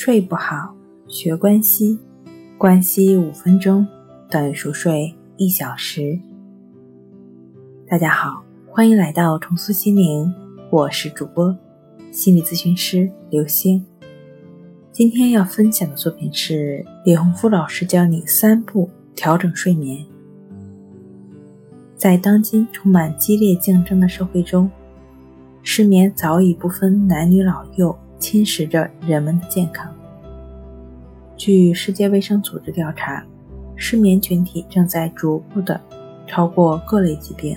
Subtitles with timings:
[0.00, 0.76] 睡不好，
[1.08, 1.98] 学关息，
[2.56, 3.84] 关息五分钟
[4.30, 6.16] 等于熟睡一小时。
[7.84, 10.32] 大家好，欢迎来到重塑心灵，
[10.70, 11.52] 我是主播
[12.12, 13.84] 心理咨询师刘星。
[14.92, 20.06] 今天要分享的作品是李洪福老师教你三步调整睡眠。
[21.96, 24.70] 在当今充满激烈竞争的社会中，
[25.64, 27.98] 失眠早已不分男女老幼。
[28.18, 29.94] 侵蚀着人们的健康。
[31.36, 33.24] 据世界卫生组织调查，
[33.76, 35.80] 失眠群体正在逐步的
[36.26, 37.56] 超过各类疾病。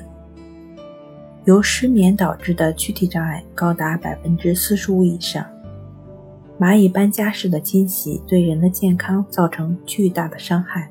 [1.46, 5.44] 由失眠导致的躯体障碍高达百分之四十五以上。
[6.60, 10.88] 蚂蚁搬家式的侵袭对人的健康造成巨大的伤害，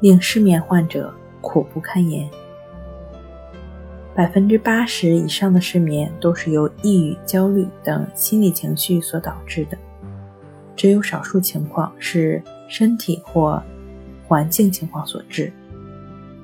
[0.00, 2.30] 令失眠患者苦不堪言。
[4.18, 9.78] 百分之八十以上的失眠都是由抑郁、焦虑等心理情绪所导致的，
[10.74, 13.62] 只有少数情况是身体或
[14.26, 15.52] 环境情况所致。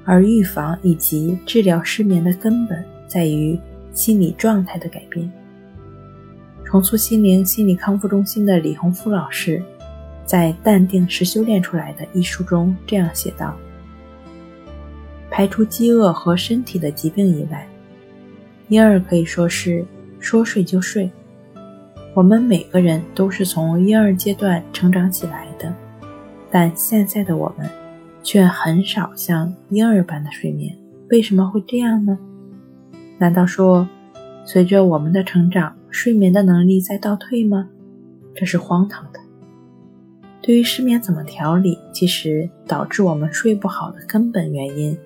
[0.04, 3.58] 而预防以及治疗失眠的根本在于
[3.92, 5.28] 心理状态的改变。
[6.64, 9.60] 重塑心灵心理康复中心的李洪福老师
[10.24, 13.52] 在《淡定是修炼出来的》一书中这样写道。
[15.28, 17.66] 排除饥饿和身体的疾病以外，
[18.68, 19.84] 婴儿可以说是
[20.18, 21.10] 说睡就睡。
[22.14, 25.74] 我们每个人都是从婴儿阶段成长起来的，
[26.50, 27.68] 但现在的我们
[28.22, 30.76] 却很少像婴儿般的睡眠。
[31.10, 32.18] 为什么会这样呢？
[33.18, 33.88] 难道说
[34.44, 37.68] 随着我们的成长，睡眠的能力在倒退吗？
[38.34, 39.20] 这是荒唐的。
[40.40, 44.96] 对于失眠怎么调理，其实导致我们睡不好的根本原因。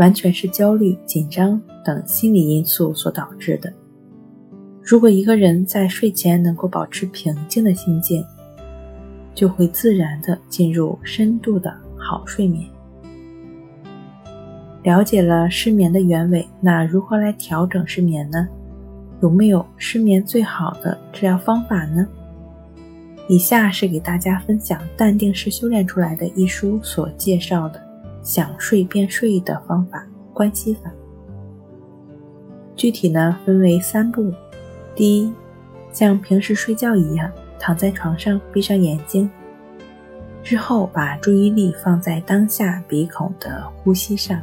[0.00, 3.70] 完全是焦虑、紧张等心理因素所导致的。
[4.82, 8.24] 如果一个人在睡前能够保持平静的心境，
[9.34, 12.66] 就会自然的进入深度的好睡眠。
[14.82, 18.48] 了解了失眠的原委，那如何来调整失眠呢？
[19.20, 22.08] 有没有失眠最好的治疗方法呢？
[23.28, 27.89] 以下是给大家分享《淡定是修炼出来的》一书所介绍的。
[28.22, 30.90] 想睡便睡的方法，关系法。
[32.76, 34.32] 具体呢，分为三步。
[34.94, 35.32] 第一，
[35.92, 39.28] 像平时睡觉一样，躺在床上，闭上眼睛，
[40.42, 44.40] 之后把注意力放在当下鼻孔的呼吸上，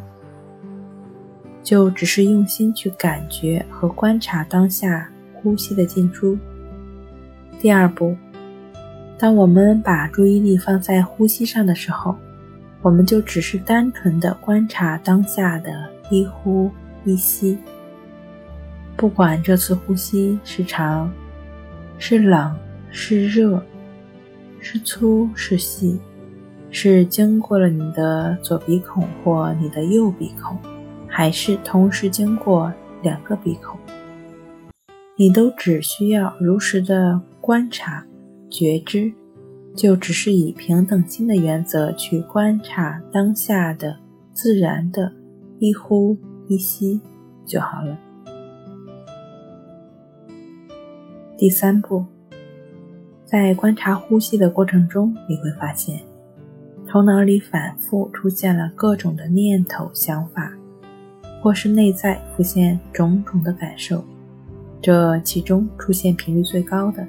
[1.64, 6.38] 就只是用心去感觉和观察当下呼吸的进出。
[7.60, 8.16] 第二步，
[9.18, 12.16] 当我们把注意力放在呼吸上的时候。
[12.82, 16.72] 我们就只是单纯的观察当下的一呼
[17.04, 17.58] 一吸，
[18.96, 21.12] 不管这次呼吸是长、
[21.98, 22.56] 是冷、
[22.92, 23.62] 是热、
[24.60, 26.00] 是粗是细，
[26.70, 30.58] 是经过了你的左鼻孔或你的右鼻孔，
[31.08, 32.72] 还是同时经过
[33.02, 33.78] 两个鼻孔，
[35.16, 38.06] 你都只需要如实的观察、
[38.50, 39.12] 觉知。
[39.76, 43.98] 就只是以平等心的原则去观察当下的
[44.34, 45.12] 自然的
[45.60, 46.18] 一呼
[46.48, 47.00] 一吸
[47.46, 47.98] 就好了。
[51.38, 52.04] 第三步，
[53.24, 56.00] 在观察呼吸的过程中，你会发现
[56.88, 60.52] 头脑里反复出现了各种的念头、想法，
[61.42, 64.04] 或是内在浮现种种的感受，
[64.82, 67.06] 这其中出现频率最高的。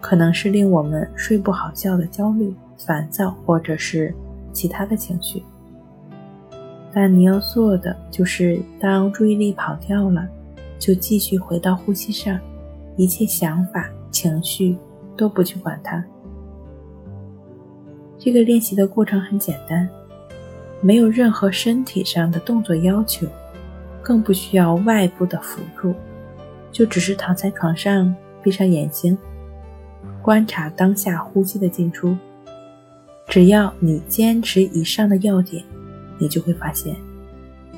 [0.00, 4.14] 可能是令我们睡不好觉的焦虑、烦躁，或者是
[4.52, 5.42] 其他的情绪。
[6.92, 10.26] 但你要做的就是，当注意力跑掉了，
[10.78, 12.38] 就继续回到呼吸上，
[12.96, 14.76] 一切想法、情绪
[15.16, 16.02] 都不去管它。
[18.18, 19.88] 这个练习的过程很简单，
[20.80, 23.26] 没有任何身体上的动作要求，
[24.02, 25.94] 更不需要外部的辅助，
[26.72, 28.12] 就只是躺在床上，
[28.42, 29.16] 闭上眼睛。
[30.28, 32.14] 观察当下呼吸的进出，
[33.28, 35.64] 只要你坚持以上的要点，
[36.18, 36.94] 你就会发现，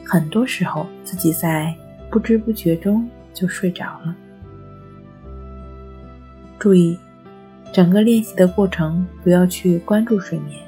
[0.05, 1.73] 很多时候自己在
[2.11, 4.17] 不知不觉中就睡着了。
[6.59, 6.99] 注意，
[7.73, 10.59] 整个练习的过程不要去关注睡眠，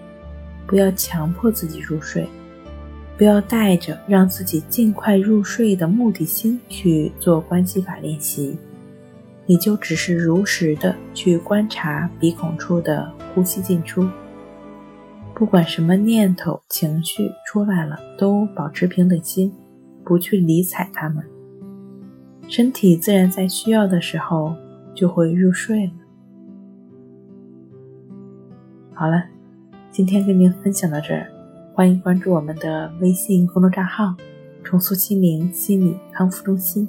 [0.69, 2.29] 不要强迫自己入睡，
[3.19, 8.57] 不要带着让自己尽快入睡的目的心去做关系法练习。
[9.47, 14.09] 你就只是如实的去观察鼻孔处的呼吸进出，
[15.35, 19.53] 不管什么念头、情绪出来了，都保持平等心，
[20.05, 21.25] 不去理睬他们。
[22.49, 24.55] 身体自然在需要的时候
[24.95, 25.93] 就会入睡了。
[28.95, 29.25] 好了，
[29.91, 31.27] 今天跟您分享到这儿，
[31.75, 34.15] 欢迎关注我们的微信公众账号
[34.63, 36.89] “重塑心灵心理康复中心”，